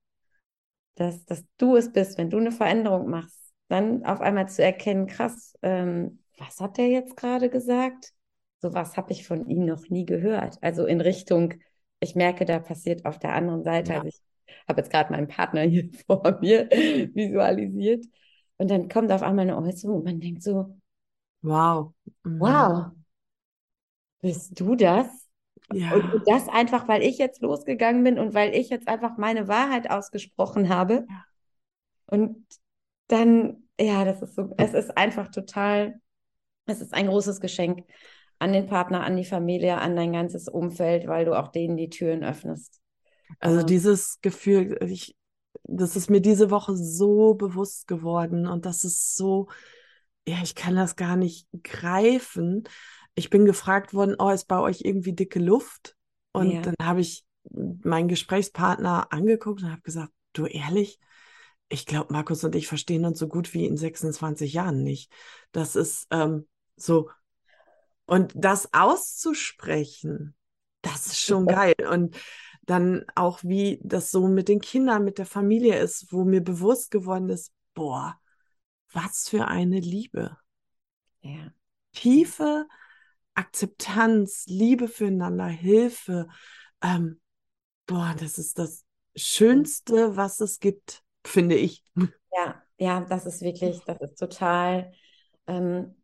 [0.95, 5.07] dass, dass du es bist, wenn du eine Veränderung machst, dann auf einmal zu erkennen,
[5.07, 8.13] krass, ähm, was hat der jetzt gerade gesagt?
[8.63, 10.59] So was habe ich von ihm noch nie gehört.
[10.63, 11.55] Also in Richtung,
[12.01, 14.21] ich merke, da passiert auf der anderen Seite, ja, also ich
[14.69, 18.07] habe jetzt gerade meinen Partner hier vor mir visualisiert
[18.59, 20.77] und dann kommt auf einmal eine Äußerung und man denkt so,
[21.43, 21.93] wow.
[22.25, 22.33] Mhm.
[22.39, 22.93] wow,
[24.21, 25.07] bist du das?
[25.69, 29.49] Und Ja, das einfach, weil ich jetzt losgegangen bin und weil ich jetzt einfach meine
[29.49, 31.09] Wahrheit ausgesprochen habe.
[31.09, 31.27] ja.
[32.07, 32.47] Und
[33.09, 36.01] dann, ja, das ist so, es ist einfach total,
[36.67, 37.85] es ist ein großes Geschenk
[38.43, 41.91] an den Partner, an die Familie, an dein ganzes Umfeld, weil du auch denen die
[41.91, 42.81] Türen öffnest.
[43.41, 45.17] Also Ähm, dieses Gefühl, ich,
[45.65, 49.49] das ist mir diese Woche so bewusst geworden und das ist so,
[50.27, 52.65] ja, ich kann das gar nicht greifen.
[53.15, 55.97] Ich bin gefragt worden, oh, ist bei euch irgendwie dicke Luft?
[56.33, 60.99] Und ja, dann habe ich meinen Gesprächspartner angeguckt und habe gesagt, du ehrlich,
[61.69, 65.11] ich glaube, Markus und ich verstehen uns so gut wie in 26 Jahren nicht.
[65.53, 67.11] Das ist ähm, so,
[68.13, 70.35] und das auszusprechen.
[70.83, 71.75] Das ist schon geil.
[71.91, 72.17] Und
[72.63, 76.91] dann auch, wie das so mit den Kindern, mit der Familie ist, wo mir bewusst
[76.91, 78.19] geworden ist, boah,
[78.93, 80.37] was für eine Liebe.
[81.23, 81.53] Ja.
[81.93, 82.67] Tiefe
[83.35, 86.29] Akzeptanz, Liebe füreinander, Hilfe.
[86.83, 87.19] Ähm,
[87.87, 88.85] boah, das ist das
[89.17, 91.83] Schönste, was es gibt, finde ich.
[92.35, 94.93] Ja, ja, das ist wirklich, das ist total,
[95.47, 96.02] ähm,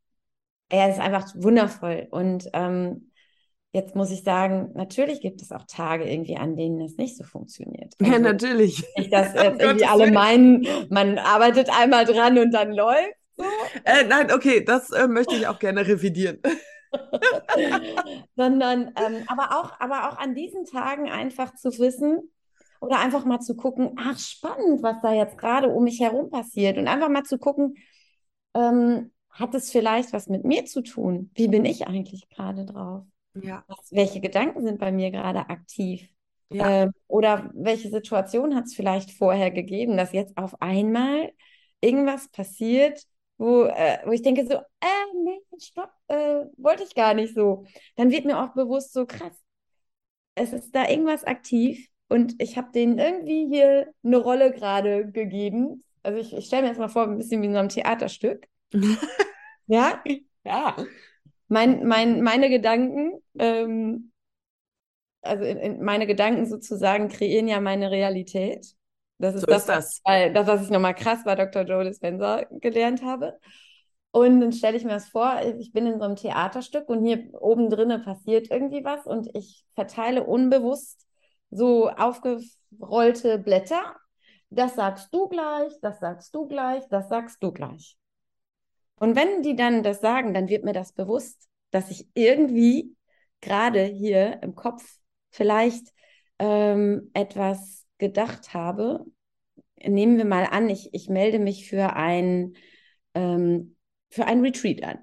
[0.68, 2.08] er ist einfach wundervoll.
[2.10, 3.10] Und ähm,
[3.72, 7.24] jetzt muss ich sagen, natürlich gibt es auch Tage irgendwie, an denen es nicht so
[7.24, 7.94] funktioniert.
[8.00, 8.84] Also, ja, natürlich.
[8.96, 13.14] Nicht, dass jetzt irgendwie alle meinen, man arbeitet einmal dran und dann läuft.
[13.36, 13.44] So.
[13.84, 16.40] Äh, nein, okay, das äh, möchte ich auch gerne revidieren.
[18.36, 22.30] Sondern, ähm, aber, auch, aber auch an diesen Tagen einfach zu wissen
[22.80, 26.78] oder einfach mal zu gucken, ach spannend, was da jetzt gerade um mich herum passiert
[26.78, 27.76] und einfach mal zu gucken,
[28.54, 31.30] ähm, hat es vielleicht was mit mir zu tun?
[31.34, 33.04] Wie bin ich eigentlich gerade drauf?
[33.34, 33.64] Ja.
[33.68, 36.08] Was, welche Gedanken sind bei mir gerade aktiv?
[36.50, 36.84] Ja.
[36.84, 41.32] Ähm, oder welche Situation hat es vielleicht vorher gegeben, dass jetzt auf einmal
[41.80, 43.02] irgendwas passiert,
[43.36, 47.64] wo, äh, wo ich denke so, äh, nee, stopp, äh, wollte ich gar nicht so.
[47.96, 49.38] Dann wird mir auch bewusst so krass,
[50.34, 55.84] es ist da irgendwas aktiv und ich habe denen irgendwie hier eine Rolle gerade gegeben.
[56.02, 58.46] Also ich, ich stelle mir jetzt mal vor, ein bisschen wie in so einem Theaterstück.
[59.68, 60.02] ja?
[60.44, 60.76] Ja.
[61.48, 64.12] Mein, mein, meine Gedanken, ähm,
[65.22, 68.74] also in, in meine Gedanken sozusagen kreieren ja meine Realität.
[69.18, 70.00] Das ist, so das, ist das.
[70.04, 71.62] Was, das, was ich nochmal krass bei Dr.
[71.62, 73.38] Joe Dispenza gelernt habe.
[74.10, 77.28] Und dann stelle ich mir das vor, ich bin in so einem Theaterstück und hier
[77.34, 81.06] oben drinnen passiert irgendwie was und ich verteile unbewusst
[81.50, 83.96] so aufgerollte Blätter.
[84.50, 87.98] Das sagst du gleich, das sagst du gleich, das sagst du gleich.
[88.98, 92.96] Und wenn die dann das sagen, dann wird mir das bewusst, dass ich irgendwie
[93.40, 94.98] gerade hier im Kopf
[95.30, 95.92] vielleicht
[96.38, 99.04] ähm, etwas gedacht habe,
[99.82, 102.56] nehmen wir mal an, ich, ich melde mich für ein,
[103.14, 103.76] ähm,
[104.10, 104.98] für ein Retreat an.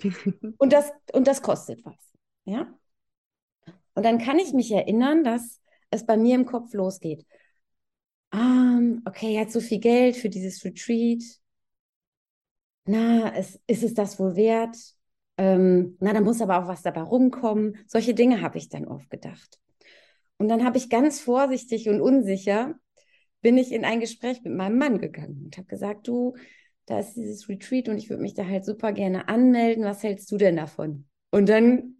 [0.58, 2.12] und, das, und das kostet was.
[2.44, 2.72] Ja?
[3.94, 5.60] Und dann kann ich mich erinnern, dass
[5.90, 7.26] es bei mir im Kopf losgeht.
[8.32, 11.22] Um, okay, er hat so viel Geld für dieses Retreat.
[12.88, 14.74] Na, es, ist es das wohl wert?
[15.36, 17.76] Ähm, na, da muss aber auch was dabei rumkommen.
[17.86, 19.60] Solche Dinge habe ich dann oft gedacht.
[20.38, 22.74] Und dann habe ich ganz vorsichtig und unsicher
[23.42, 26.34] bin ich in ein Gespräch mit meinem Mann gegangen und habe gesagt, du,
[26.86, 29.84] da ist dieses Retreat und ich würde mich da halt super gerne anmelden.
[29.84, 31.06] Was hältst du denn davon?
[31.30, 31.98] Und dann,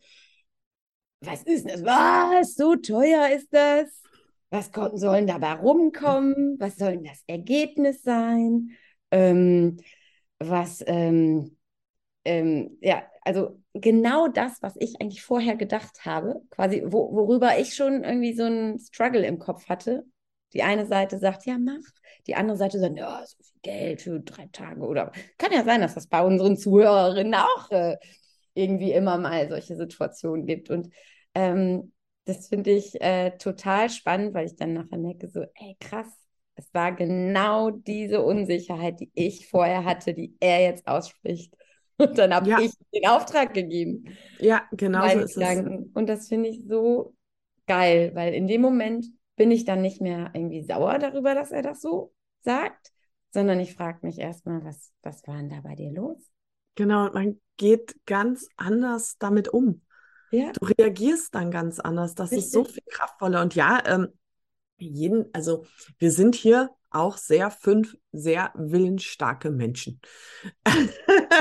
[1.20, 1.84] was ist das?
[1.84, 2.54] Was?
[2.54, 4.02] So teuer ist das?
[4.48, 6.56] Was sollen dabei rumkommen?
[6.58, 8.70] Was soll denn das Ergebnis sein?
[9.10, 9.76] Ähm,
[10.38, 11.56] was, ähm,
[12.24, 17.74] ähm, ja, also genau das, was ich eigentlich vorher gedacht habe, quasi, wo, worüber ich
[17.74, 20.04] schon irgendwie so einen Struggle im Kopf hatte.
[20.54, 21.82] Die eine Seite sagt, ja, mach.
[22.26, 24.80] Die andere Seite sagt, ja, so viel Geld für drei Tage.
[24.82, 27.96] Oder kann ja sein, dass das bei unseren Zuhörerinnen auch äh,
[28.54, 30.70] irgendwie immer mal solche Situationen gibt.
[30.70, 30.92] Und
[31.34, 31.92] ähm,
[32.24, 36.08] das finde ich äh, total spannend, weil ich dann nachher merke, so, ey, krass,
[36.58, 41.54] es war genau diese Unsicherheit, die ich vorher hatte, die er jetzt ausspricht.
[41.98, 42.58] Und dann habe ja.
[42.60, 44.16] ich den Auftrag gegeben.
[44.40, 45.84] Ja, genau so ist Gedanken.
[45.84, 45.94] es.
[45.94, 47.14] Und das finde ich so
[47.66, 51.62] geil, weil in dem Moment bin ich dann nicht mehr irgendwie sauer darüber, dass er
[51.62, 52.92] das so sagt,
[53.30, 56.18] sondern ich frage mich erstmal, was, was war denn da bei dir los?
[56.74, 59.82] Genau, man geht ganz anders damit um.
[60.30, 60.52] Ja.
[60.52, 62.14] Du reagierst dann ganz anders.
[62.14, 62.46] Das Richtig.
[62.46, 63.42] ist so viel kraftvoller.
[63.42, 64.08] Und ja, ähm,
[64.78, 65.66] jeden, also
[65.98, 70.00] wir sind hier auch sehr fünf sehr willensstarke Menschen.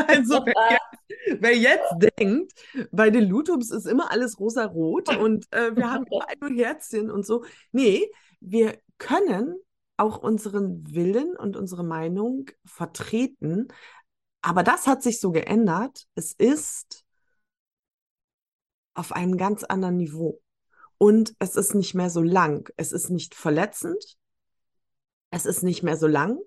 [0.07, 2.53] also wer jetzt, wer jetzt, denkt,
[2.91, 7.25] bei den Lutums ist immer alles rosa-rot und äh, wir haben immer nur Herzchen und
[7.25, 7.45] so.
[7.71, 9.55] Nee, wir können
[9.97, 13.67] auch unseren Willen und unsere Meinung vertreten.
[14.41, 16.05] Aber das hat sich so geändert.
[16.15, 17.03] Es ist
[18.93, 20.41] auf einem ganz anderen Niveau.
[20.97, 22.69] Und es ist nicht mehr so lang.
[22.77, 24.17] Es ist nicht verletzend.
[25.29, 26.39] Es ist nicht mehr so lang.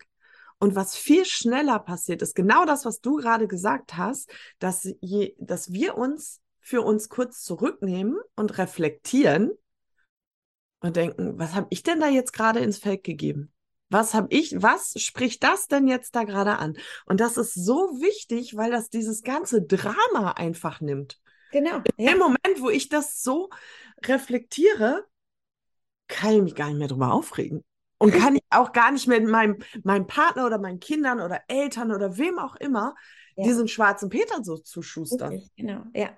[0.58, 5.34] Und was viel schneller passiert, ist genau das, was du gerade gesagt hast, dass, je,
[5.38, 9.52] dass wir uns für uns kurz zurücknehmen und reflektieren
[10.80, 13.52] und denken, was habe ich denn da jetzt gerade ins Feld gegeben?
[13.88, 16.76] Was habe ich, was spricht das denn jetzt da gerade an?
[17.06, 21.18] Und das ist so wichtig, weil das dieses ganze Drama einfach nimmt.
[21.52, 21.82] Genau.
[21.96, 22.12] Ja.
[22.12, 23.50] Im Moment, wo ich das so
[24.04, 25.04] reflektiere,
[26.08, 27.64] kann ich mich gar nicht mehr drüber aufregen.
[27.98, 31.92] Und kann ich auch gar nicht mehr meinem, meinem Partner oder meinen Kindern oder Eltern
[31.92, 32.94] oder wem auch immer
[33.36, 33.44] ja.
[33.44, 35.34] diesen schwarzen Peter so zuschustern.
[35.34, 36.10] Richtig, genau, ja.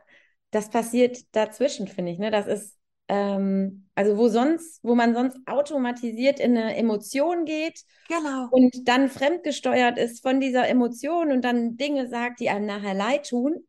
[0.52, 2.18] Das passiert dazwischen, finde ich.
[2.18, 2.30] Ne?
[2.30, 8.48] Das ist ähm, also wo sonst, wo man sonst automatisiert in eine Emotion geht Genau.
[8.50, 13.28] und dann fremdgesteuert ist von dieser Emotion und dann Dinge sagt, die einem nachher leid
[13.28, 13.66] tun,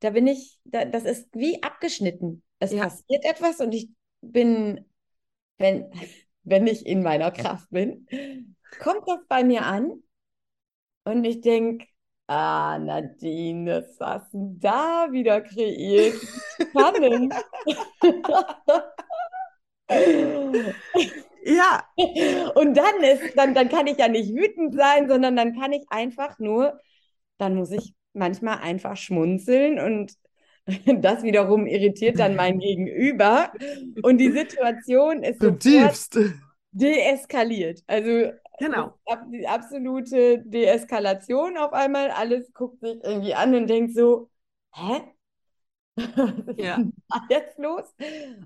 [0.00, 2.42] da bin ich, da, das ist wie abgeschnitten.
[2.58, 2.84] Es Ja.
[2.84, 4.84] passiert etwas und ich bin,
[5.58, 5.90] wenn,
[6.44, 8.06] wenn ich in meiner Kraft bin,
[8.78, 10.02] kommt das bei mir an
[11.04, 11.86] und ich denke,
[12.26, 16.22] ah, Nadine, was hast du da wieder kreiert?
[16.70, 17.34] Spannend.
[21.44, 21.84] Ja,
[22.54, 25.84] Und dann ist, dann, dann kann ich ja nicht wütend sein, sondern dann kann ich
[25.90, 26.78] einfach nur,
[27.38, 30.14] dann muss ich manchmal einfach schmunzeln und
[31.02, 33.52] das wiederum irritiert dann mein Gegenüber
[34.02, 36.18] und die Situation ist sofort zutiefst.
[36.72, 37.82] deeskaliert.
[37.86, 38.98] Also Genau.
[39.32, 44.30] die absolute Deeskalation auf einmal, alles guckt sich irgendwie an und denkt so,
[44.74, 45.02] hä?
[45.96, 46.76] Was ist Ja.
[46.76, 47.84] denn da jetzt los?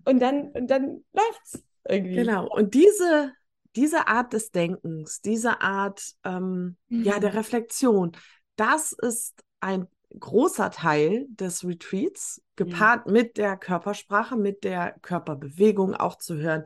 [0.05, 2.21] Und dann, und dann läuft's irgendwie.
[2.21, 2.49] Genau.
[2.49, 3.33] Und diese,
[3.77, 8.13] diese Art des Denkens, diese Art ähm, ja, der Reflexion,
[8.57, 16.19] das ist ein großer Teil des Retreats, gepaart mit der Körpersprache, mit der Körperbewegung auch
[16.19, 16.65] zu hören.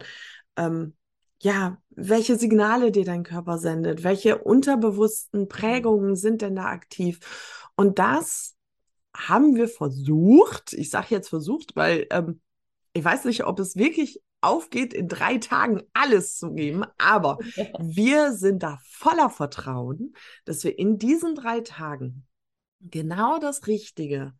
[0.57, 0.95] Ähm,
[1.41, 7.21] ja, welche Signale dir dein Körper sendet, welche unterbewussten Prägungen sind denn da aktiv?
[7.77, 8.57] Und das
[9.17, 12.41] haben wir versucht, ich sage jetzt versucht, weil ähm,
[12.93, 17.39] ich weiß nicht, ob es wirklich aufgeht, in drei Tagen alles zu geben, aber
[17.79, 22.28] wir sind da voller Vertrauen, dass wir in diesen drei Tagen
[22.81, 24.35] genau das Richtige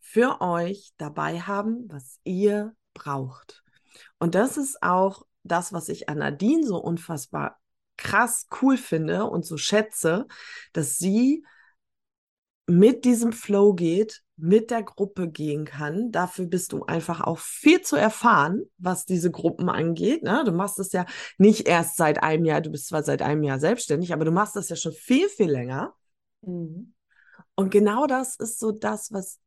[0.00, 3.62] für euch dabei haben, was ihr braucht.
[4.18, 7.60] Und das ist auch das, was ich an Nadine so unfassbar
[7.96, 10.26] krass cool finde und so schätze,
[10.72, 11.44] dass sie
[12.66, 16.10] mit diesem Flow geht, mit der Gruppe gehen kann.
[16.10, 20.22] Dafür bist du einfach auch viel zu erfahren, was diese Gruppen angeht.
[20.22, 20.42] Ne?
[20.44, 21.06] Du machst es ja
[21.38, 24.56] nicht erst seit einem Jahr, du bist zwar seit einem Jahr selbstständig, aber du machst
[24.56, 25.94] das ja schon viel, viel länger.
[26.40, 26.94] Mhm.
[27.56, 29.38] Und genau das ist so das, was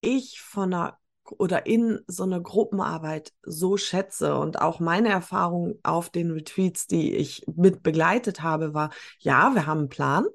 [0.00, 6.10] ich von einer oder in so einer Gruppenarbeit so schätze und auch meine Erfahrung auf
[6.10, 10.26] den Retreats, die ich mit begleitet habe, war, ja, wir haben einen Plan,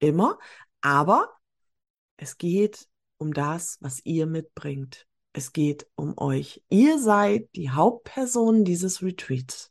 [0.00, 0.38] immer,
[0.80, 1.30] aber
[2.16, 5.06] es geht um das, was ihr mitbringt.
[5.32, 6.62] Es geht um euch.
[6.68, 9.70] Ihr seid die Hauptpersonen dieses Retreats.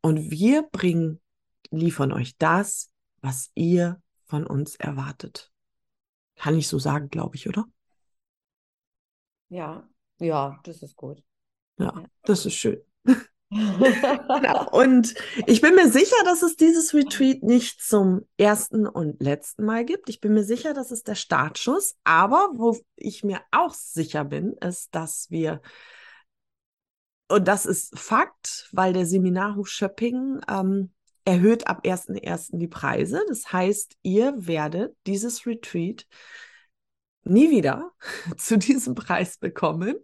[0.00, 1.20] Und wir bringen,
[1.70, 5.52] liefern euch das, was ihr von uns erwartet.
[6.36, 7.66] Kann ich so sagen, glaube ich, oder?
[9.50, 9.86] Ja,
[10.18, 11.22] ja, das ist gut.
[11.78, 12.80] Ja, das ist schön.
[13.54, 14.70] Genau.
[14.70, 15.14] Und
[15.46, 20.08] ich bin mir sicher, dass es dieses Retreat nicht zum ersten und letzten Mal gibt.
[20.08, 21.94] Ich bin mir sicher, das ist der Startschuss.
[22.02, 25.60] Aber wo ich mir auch sicher bin, ist, dass wir,
[27.28, 30.90] und das ist Fakt, weil der Seminarhof Schöpping ähm,
[31.24, 32.58] erhöht ab 1.1.
[32.58, 33.22] die Preise.
[33.28, 36.06] Das heißt, ihr werdet dieses Retreat
[37.24, 37.92] nie wieder
[38.36, 39.96] zu diesem Preis bekommen,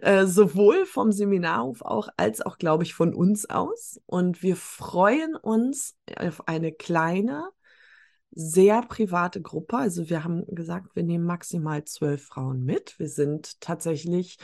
[0.00, 4.00] äh, sowohl vom Seminarhof auch als auch, glaube ich, von uns aus.
[4.06, 7.50] Und wir freuen uns auf eine kleine,
[8.30, 9.76] sehr private Gruppe.
[9.76, 12.98] Also wir haben gesagt, wir nehmen maximal zwölf Frauen mit.
[12.98, 14.38] Wir sind tatsächlich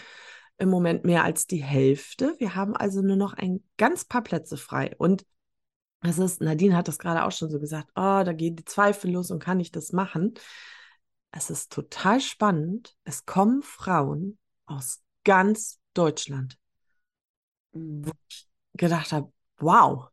[0.59, 2.35] im Moment mehr als die Hälfte.
[2.39, 4.95] Wir haben also nur noch ein ganz paar Plätze frei.
[4.99, 5.25] Und
[6.03, 9.13] es ist, Nadine hat das gerade auch schon so gesagt, oh, da gehen die Zweifel
[9.13, 10.35] los und kann ich das machen?
[11.33, 12.97] Es ist total spannend.
[13.05, 16.59] Es kommen Frauen aus ganz Deutschland.
[17.73, 18.07] Mhm.
[18.07, 20.09] Wo ich gedacht habe, wow,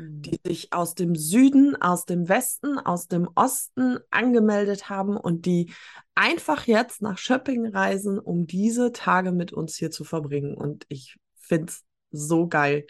[0.00, 0.22] Mhm.
[0.22, 5.72] die sich aus dem Süden, aus dem Westen, aus dem Osten angemeldet haben und die
[6.14, 10.54] einfach jetzt nach Schöpping reisen, um diese Tage mit uns hier zu verbringen.
[10.54, 12.86] Und ich finde es so geil.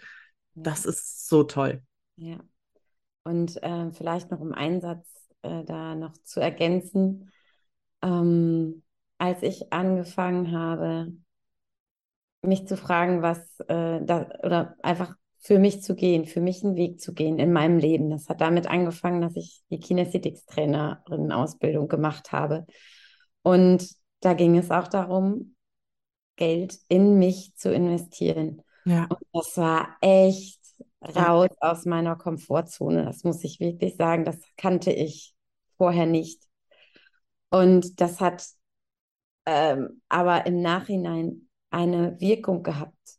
[0.55, 1.83] Das ist so toll.
[2.21, 2.39] Ja.
[3.25, 5.07] Und äh, vielleicht noch um einen Satz
[5.43, 7.31] äh, da noch zu ergänzen.
[8.03, 8.83] Ähm,
[9.19, 11.13] als ich angefangen habe,
[12.43, 16.77] mich zu fragen, was äh, da, oder einfach für mich zu gehen, für mich einen
[16.77, 18.11] Weg zu gehen in meinem Leben.
[18.11, 22.67] Das hat damit angefangen, dass ich die Kinästhetics-Trainerin-Ausbildung gemacht habe.
[23.43, 23.89] Und
[24.21, 25.57] da ging es auch darum,
[26.37, 28.63] Geld in mich zu investieren.
[28.85, 30.60] Ja, Und das war echt.
[31.03, 33.05] Raus aus meiner Komfortzone.
[33.05, 34.25] Das muss ich wirklich sagen.
[34.25, 35.35] Das kannte ich
[35.77, 36.43] vorher nicht.
[37.51, 38.45] Und das hat
[39.47, 43.19] ähm, aber im Nachhinein eine Wirkung gehabt,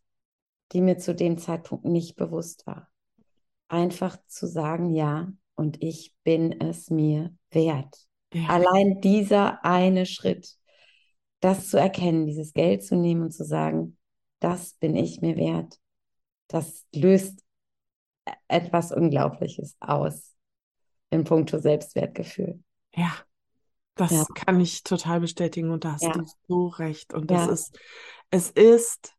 [0.72, 2.90] die mir zu dem Zeitpunkt nicht bewusst war.
[3.68, 8.08] Einfach zu sagen, ja, und ich bin es mir wert.
[8.34, 10.56] ja, Allein dieser eine Schritt,
[11.40, 13.98] das zu erkennen, dieses Geld zu nehmen und zu sagen,
[14.40, 15.78] das bin ich mir wert.
[16.48, 17.44] Das löst
[18.48, 20.36] etwas Unglaubliches aus
[21.10, 22.64] in puncto Selbstwertgefühl.
[22.94, 23.14] Ja,
[23.96, 24.26] das ja.
[24.34, 26.14] kann ich total bestätigen und da hast ja.
[26.14, 27.14] du so recht.
[27.14, 27.52] Und das ja.
[27.52, 27.80] ist,
[28.30, 29.14] es ist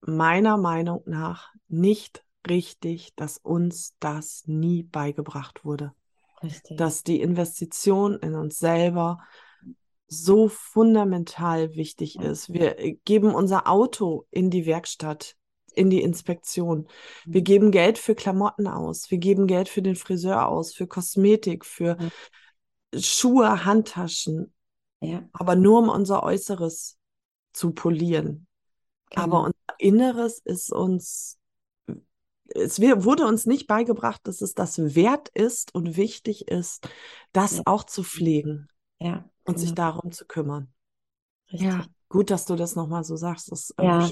[0.00, 5.92] meiner Meinung nach nicht richtig, dass uns das nie beigebracht wurde.
[6.42, 6.78] Richtig.
[6.78, 9.18] Dass die Investition in uns selber
[10.06, 12.52] so fundamental wichtig ist.
[12.52, 12.74] Wir
[13.04, 15.36] geben unser Auto in die Werkstatt,
[15.72, 16.86] in die Inspektion.
[17.24, 17.44] Wir mhm.
[17.44, 19.10] geben Geld für Klamotten aus.
[19.10, 21.96] Wir geben Geld für den Friseur aus, für Kosmetik, für
[22.94, 24.52] Schuhe, Handtaschen.
[25.00, 25.28] Ja.
[25.32, 26.98] Aber nur um unser Äußeres
[27.52, 28.46] zu polieren.
[29.10, 29.22] Genau.
[29.22, 31.38] Aber unser Inneres ist uns,
[32.48, 36.88] es wurde uns nicht beigebracht, dass es das wert ist und wichtig ist,
[37.32, 37.62] das ja.
[37.66, 38.68] auch zu pflegen.
[38.98, 39.24] Ja.
[39.44, 39.58] Und genau.
[39.58, 40.72] sich darum zu kümmern.
[41.50, 41.68] Richtig.
[41.68, 43.50] Ja, gut, dass du das nochmal so sagst.
[43.50, 44.08] Das ja,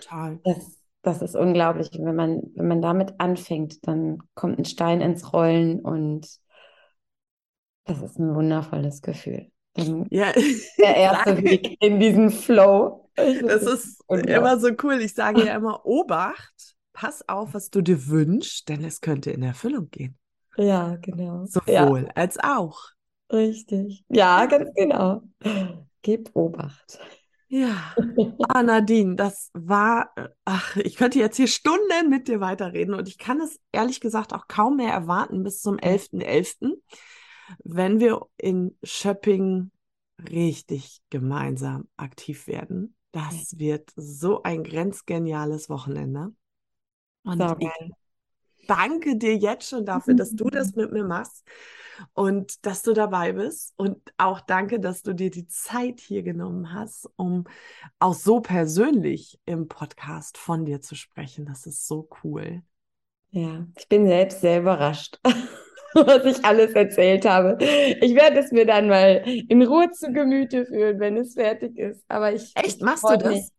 [0.00, 0.40] total.
[0.42, 1.90] Das, das ist unglaublich.
[1.92, 6.26] wenn man, wenn man damit anfängt, dann kommt ein Stein ins Rollen und
[7.84, 9.50] das ist ein wundervolles Gefühl.
[9.76, 10.32] Ja.
[10.78, 13.08] Der erste Weg in diesen Flow.
[13.16, 15.00] Das ist immer so cool.
[15.00, 19.42] Ich sage ja immer, Obacht, pass auf, was du dir wünschst, denn es könnte in
[19.42, 20.18] Erfüllung gehen.
[20.56, 21.44] Ja, genau.
[21.46, 22.12] Sowohl ja.
[22.14, 22.90] als auch.
[23.32, 24.04] Richtig.
[24.08, 25.22] Ja, ganz genau.
[26.02, 26.98] Gib Obacht.
[27.52, 27.96] Ja,
[28.48, 33.18] ah, Nadine, das war, ach, ich könnte jetzt hier Stunden mit dir weiterreden und ich
[33.18, 36.76] kann es ehrlich gesagt auch kaum mehr erwarten bis zum 11.11., .11.,
[37.64, 39.72] wenn wir in Schöpping
[40.30, 42.94] richtig gemeinsam aktiv werden.
[43.10, 46.32] Das wird so ein grenzgeniales Wochenende.
[47.24, 47.68] Und so ich
[48.70, 51.44] danke dir jetzt schon dafür, dass du das mit mir machst
[52.14, 53.74] und dass du dabei bist.
[53.76, 57.44] Und auch danke, dass du dir die Zeit hier genommen hast, um
[57.98, 61.44] auch so persönlich im Podcast von dir zu sprechen.
[61.46, 62.62] Das ist so cool.
[63.30, 65.20] Ja, ich bin selbst sehr überrascht,
[65.94, 67.58] was ich alles erzählt habe.
[68.00, 72.04] Ich werde es mir dann mal in Ruhe zu Gemüte führen, wenn es fertig ist.
[72.08, 72.52] Aber ich.
[72.54, 73.52] Echt, machst du das?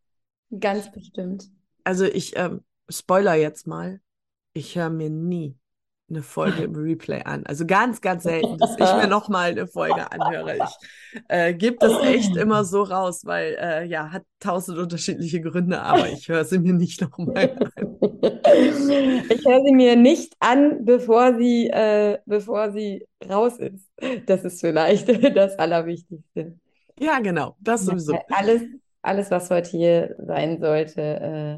[0.57, 1.49] Ganz bestimmt.
[1.83, 4.01] Also ich ähm, spoiler jetzt mal.
[4.53, 5.57] Ich höre mir nie
[6.11, 7.45] eine Folge im Replay an.
[7.45, 10.57] Also ganz, ganz selten, dass ich mir nochmal eine Folge anhöre.
[10.57, 15.81] Ich äh, gebe das echt immer so raus, weil äh, ja, hat tausend unterschiedliche Gründe,
[15.81, 17.97] aber ich höre sie mir nicht nochmal an.
[18.53, 23.89] Ich höre sie mir nicht an, bevor sie, äh, bevor sie raus ist.
[24.25, 26.57] Das ist vielleicht das Allerwichtigste.
[26.99, 28.19] Ja, genau, das sowieso.
[28.29, 28.63] Alles,
[29.01, 31.01] alles, was heute hier sein sollte,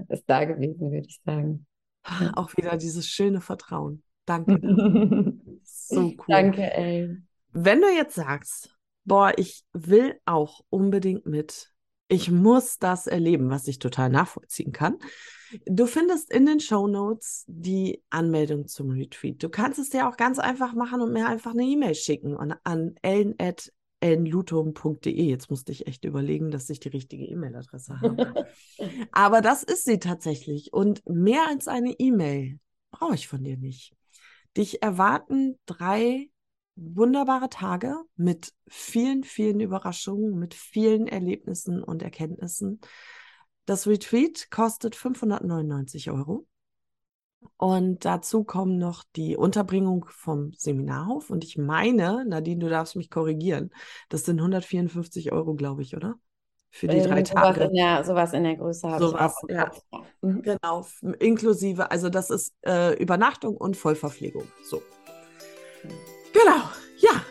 [0.09, 1.65] äh, ist da gewesen, würde ich sagen.
[2.35, 4.03] Auch wieder dieses schöne Vertrauen.
[4.25, 4.59] Danke.
[5.63, 6.25] so cool.
[6.27, 7.17] Danke, ey.
[7.51, 8.75] Wenn du jetzt sagst,
[9.05, 11.71] boah, ich will auch unbedingt mit,
[12.07, 14.97] ich muss das erleben, was ich total nachvollziehen kann.
[15.65, 19.41] Du findest in den Show Notes die Anmeldung zum Retreat.
[19.43, 22.55] Du kannst es dir auch ganz einfach machen und mir einfach eine E-Mail schicken an,
[22.63, 22.95] an
[24.03, 25.23] ellen.ellenlutum.de.
[25.23, 28.47] Jetzt musste ich echt überlegen, dass ich die richtige E-Mail-Adresse habe.
[29.11, 30.73] Aber das ist sie tatsächlich.
[30.73, 32.59] Und mehr als eine E-Mail
[32.91, 33.95] brauche ich von dir nicht.
[34.57, 36.29] Dich erwarten drei
[36.75, 42.81] wunderbare Tage mit vielen, vielen Überraschungen, mit vielen Erlebnissen und Erkenntnissen.
[43.65, 46.45] Das Retreat kostet 599 Euro.
[47.57, 51.29] Und dazu kommen noch die Unterbringung vom Seminarhof.
[51.29, 53.71] Und ich meine, Nadine, du darfst mich korrigieren,
[54.09, 56.15] das sind 154 Euro, glaube ich, oder?
[56.73, 57.59] für die drei Tage.
[57.59, 59.55] Sowas in der, sowas in der Größe habe sowas, ich.
[59.55, 59.71] Ja.
[60.21, 60.41] Mhm.
[60.41, 60.85] Genau,
[61.19, 64.47] inklusive, also das ist äh, Übernachtung und Vollverpflegung.
[64.63, 64.81] So.
[66.33, 66.63] Genau,
[66.97, 67.21] ja,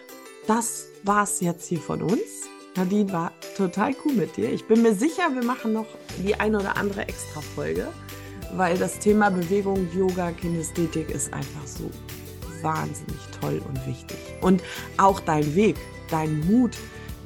[0.46, 2.48] das war's jetzt hier von uns.
[2.76, 4.50] Nadine war total cool mit dir.
[4.52, 5.86] Ich bin mir sicher, wir machen noch
[6.24, 7.88] die ein oder andere Extra-Folge,
[8.52, 11.90] weil das Thema Bewegung, Yoga, Kinästhetik ist einfach so
[12.62, 14.16] wahnsinnig toll und wichtig.
[14.40, 14.62] Und
[14.98, 15.76] auch dein Weg,
[16.10, 16.72] dein Mut,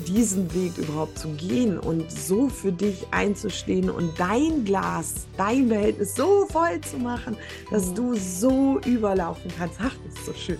[0.06, 6.14] diesen Weg überhaupt zu gehen und so für dich einzustehen und dein Glas, dein Behältnis
[6.14, 7.36] so voll zu machen,
[7.70, 7.94] dass mhm.
[7.94, 9.78] du so überlaufen kannst.
[9.80, 10.58] Ach, das ist so schön.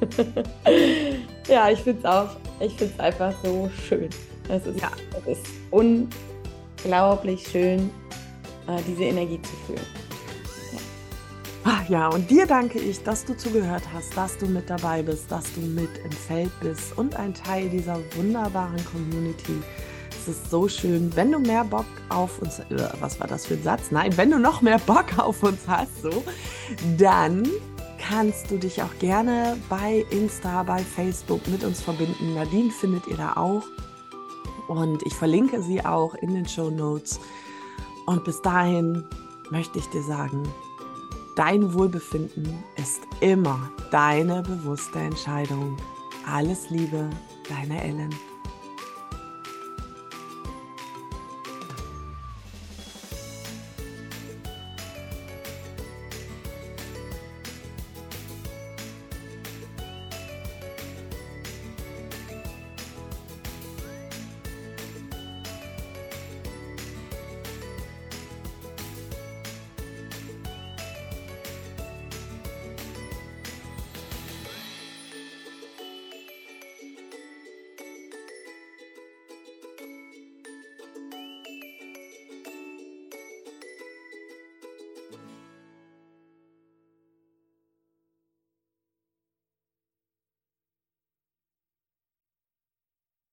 [1.48, 2.36] ja, ich finde es auch.
[2.60, 4.08] Ich finde es einfach so schön.
[4.48, 4.90] Es ist, ja.
[5.20, 7.90] es ist unglaublich schön,
[8.68, 9.86] äh, diese Energie zu fühlen.
[11.64, 15.30] Ah, ja, und dir danke ich, dass du zugehört hast, dass du mit dabei bist,
[15.30, 19.60] dass du mit im Feld bist und ein Teil dieser wunderbaren Community.
[20.10, 22.64] Es ist so schön, wenn du mehr Bock auf uns, äh,
[23.00, 23.90] was war das für ein Satz?
[23.90, 26.24] Nein, wenn du noch mehr Bock auf uns hast, so,
[26.96, 27.46] dann
[27.98, 32.34] kannst du dich auch gerne bei Insta, bei Facebook mit uns verbinden.
[32.34, 33.64] Nadine findet ihr da auch.
[34.68, 37.20] Und ich verlinke sie auch in den Show Notes.
[38.08, 39.04] Und bis dahin
[39.50, 40.42] möchte ich dir sagen,
[41.36, 45.76] dein Wohlbefinden ist immer deine bewusste Entscheidung.
[46.26, 47.10] Alles Liebe,
[47.50, 48.14] deine Ellen.